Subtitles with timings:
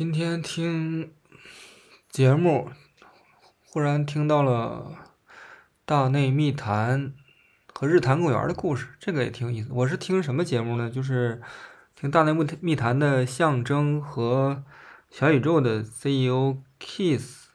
[0.00, 1.12] 今天听
[2.08, 2.70] 节目，
[3.66, 4.96] 忽然听到了
[5.84, 7.12] 大内密谈
[7.74, 9.68] 和日坛公园的故事，这个也挺有意思。
[9.74, 10.88] 我是听什么节目呢？
[10.90, 11.42] 就是
[11.94, 14.64] 听大内密密谈的象征和
[15.10, 17.50] 小宇宙的 CEO Kiss，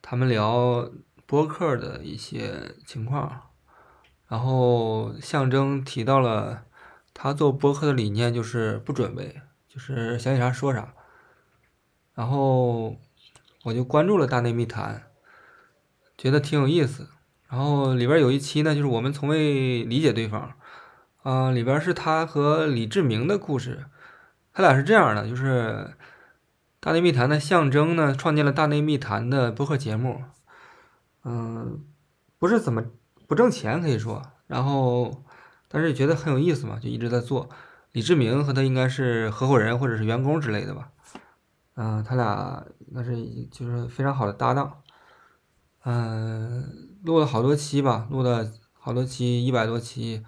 [0.00, 0.90] 他们聊
[1.26, 3.50] 播客的一些情况，
[4.28, 6.64] 然后象征提到了
[7.12, 9.42] 他做播客的理念就是不准备。
[9.76, 10.94] 就是想起啥说啥，
[12.14, 12.96] 然后
[13.62, 15.02] 我就关注了大内密谈，
[16.16, 17.10] 觉得挺有意思。
[17.46, 20.54] 然后里边有一期呢，就是我们从未理解对方，
[21.22, 23.84] 啊，里边是他和李志明的故事。
[24.54, 25.94] 他俩是这样的，就是
[26.80, 30.24] 大内密谈的象征呢，创建了大内密谈的播客节目，
[31.22, 31.84] 嗯，
[32.38, 32.82] 不是怎么
[33.26, 35.22] 不挣钱可以说，然后
[35.68, 37.50] 但是觉得很有意思嘛，就一直在做。
[37.96, 40.90] 李志明和他应该是合伙人或者是员工之类的吧，
[41.76, 43.16] 嗯，他俩那是
[43.50, 44.82] 就是非常好的搭档，
[45.82, 50.22] 嗯，录了好多期吧，录了好多期，一百多期，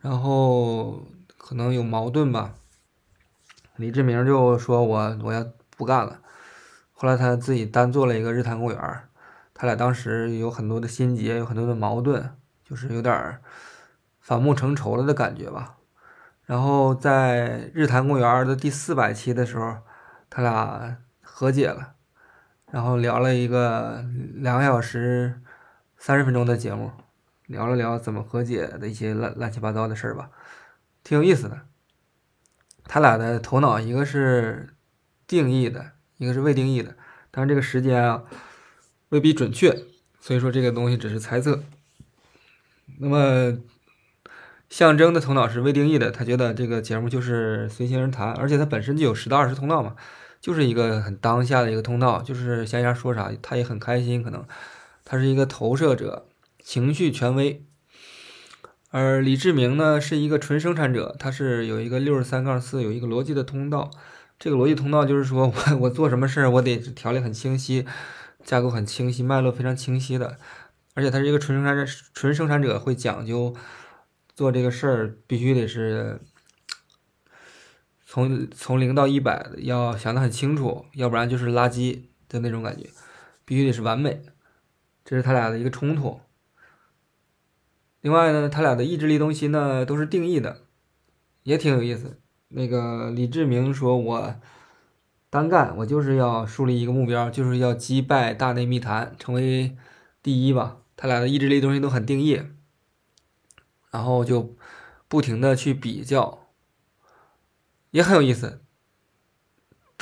[0.00, 2.54] 然后可能有矛盾吧，
[3.76, 6.18] 李志明就说我我要不干了，
[6.94, 9.00] 后来他自己单做了一个日坛公园，
[9.54, 13.38] 他俩当时有很多的心结，有很多的矛盾，就是有点
[14.18, 15.76] 反目成仇了的感觉吧。
[16.46, 19.78] 然后在日坛公园的第四百期的时候，
[20.28, 21.94] 他俩和解了，
[22.70, 25.40] 然后聊了一个两个小时
[25.96, 26.92] 三十分钟的节目，
[27.46, 30.30] 聊了聊怎么和解的一些乱乱七八糟的事儿吧，
[31.02, 31.62] 挺有意思的。
[32.84, 34.74] 他俩的头脑一个是
[35.26, 36.94] 定义的，一个是未定义的，
[37.30, 38.22] 但是这个时间啊
[39.08, 39.84] 未必准确，
[40.20, 41.62] 所以说这个东西只是猜测。
[42.98, 43.56] 那么。
[44.70, 49.94] 象征的头脑是未定义的，他觉得这个节目就是随心而谈，而且他本身就有十到二十通道嘛，
[50.40, 54.22] 就是一个很当下的一个通道，就是想啥说啥，他也很开心。
[54.22, 54.44] 可能
[55.04, 56.26] 他是一个投射者，
[56.58, 57.64] 情绪权威。
[58.90, 63.90] 而李志明呢，是一个纯生产者，他是有一个六十三杠四，有一个逻辑的通道。
[64.38, 67.86] 这个逻辑通道就是说我我做什么事儿，我得条理很清晰，
[68.42, 70.36] 架构很清晰，脉络非常清晰的。
[70.94, 73.54] 而且他是一个纯生产者，纯生产者会讲究。
[74.34, 76.20] 做这个事儿必须得是
[78.04, 82.88] 从从零到一百要想得很清楚，要不然就是垃圾的那种感觉，
[83.44, 84.22] 必须得是完美。
[85.04, 86.20] 这是他俩的一个冲突。
[88.00, 90.62] 另外呢，他俩的意志力东西呢都是定义的，
[91.42, 92.18] 也挺有意思。
[92.48, 94.34] 那个李志明说：“我
[95.30, 99.76] 单干，我就是要树立一个目标，就是要击败大内密谈，成为
[100.22, 102.40] 第一吧。”他俩的意志力东西都很定义。
[103.94, 104.56] 然后就
[105.06, 106.48] 不停的去比较，
[107.92, 108.60] 也很有意思。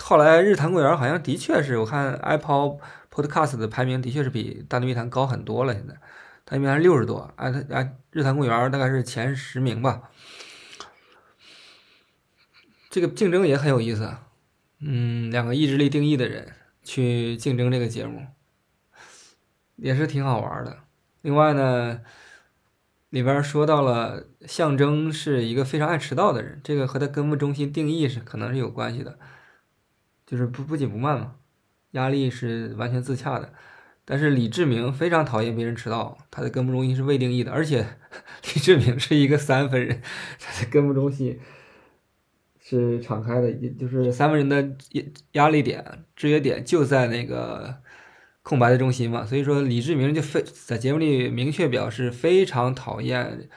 [0.00, 2.78] 后来日坛公园好像的确是我看 Apple
[3.10, 5.74] Podcast 的排名的确是比大内密谈高很多了。
[5.74, 5.92] 现在
[6.46, 10.10] 大内密谈六十多，哎，哎日坛公园大概是前十名吧。
[12.88, 14.16] 这个竞争也很有意思，
[14.78, 18.26] 嗯，两个意志力定义的人去竞争这个节目，
[19.76, 20.78] 也是挺好玩的。
[21.20, 22.00] 另外呢。
[23.12, 29.18] 里边说到了，象征是一个非常爱迟到的人，这个和他根部中心定义是可能是有关系的，
[30.26, 31.34] 就是不不紧不慢嘛，
[31.90, 33.52] 压力是完全自洽的。
[34.06, 37.86] 但是李志明非常讨厌别人迟到，他的根部中心是未定义的，而且
[38.54, 40.00] 李志明是一个三分人，
[40.40, 41.38] 他的根部中心
[42.58, 44.62] 是敞开的，也就是三分人的
[44.92, 45.02] 压
[45.32, 47.82] 压力点、制约点就在那个。
[48.42, 53.48] 空白的中心嘛，所以说李志明就非在节目里明确表示非常讨厌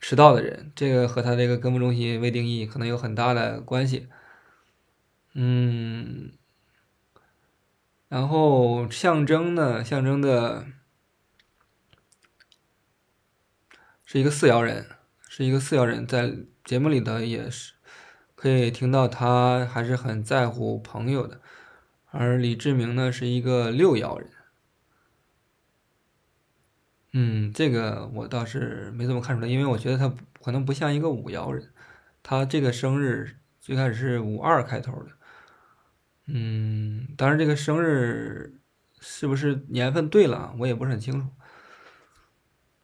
[0.00, 4.08] 迟到的人，这个和他这个根部中心未定义可能有很大的关系。
[5.34, 6.32] 嗯，
[8.08, 10.66] 然后象征呢，象征的
[14.04, 14.86] 是一个四爻人，
[15.28, 17.74] 是一个四爻人，在节目里头也是
[18.34, 21.40] 可以听到他还是很在乎朋友的。
[22.12, 24.28] 而李志明呢，是一个六爻人。
[27.12, 31.72] 嗯，这个我倒是没怎么看出来，因为我觉得他可能不像一个五爻人。
[32.22, 35.10] 他这个生日最开始是五二开头的。
[36.26, 38.60] 嗯，当然这个生日
[39.00, 41.28] 是不是年份对了，我也不是很清楚。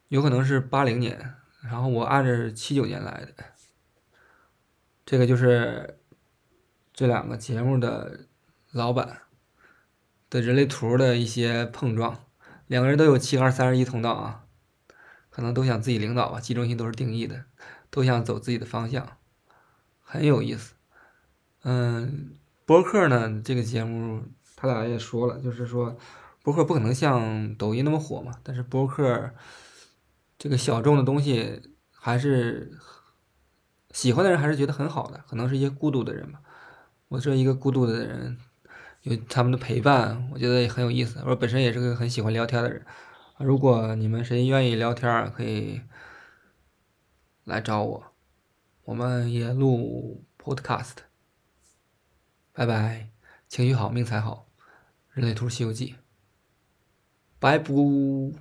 [0.07, 3.45] 有可能是八零年，然后我按着七九年来的。
[5.05, 5.99] 这个就是
[6.91, 8.25] 这两个节目的。
[8.71, 9.21] 老板
[10.29, 12.25] 的人类图的一些碰撞，
[12.67, 14.45] 两个人都有七二三十一通道啊，
[15.29, 17.45] 可能都想自己领导吧，集中心都是定义的，
[17.89, 19.17] 都想走自己的方向，
[20.01, 20.75] 很有意思。
[21.63, 22.35] 嗯，
[22.65, 24.23] 博客呢，这个节目
[24.55, 25.97] 他俩也说了，就是说
[26.43, 29.31] 博客不可能像抖音那么火嘛，但是博客
[30.37, 32.77] 这个小众的东西还是
[33.91, 36.39] 喜欢的人还是觉得很好的，可能是一些孤独的人吧。
[37.07, 38.37] 我这一个孤独的人，
[39.09, 41.21] 有他们的陪伴，我觉得也很有意思。
[41.25, 42.85] 我本身也是个很喜欢聊天的人，
[43.39, 45.81] 如果你们谁愿意聊天，可以
[47.43, 48.03] 来找我，
[48.83, 50.97] 我们也录 podcast。
[52.53, 53.09] 拜拜，
[53.47, 54.47] 情绪好命才好，
[55.11, 55.95] 人类图西游记，
[57.39, 58.33] 拜不。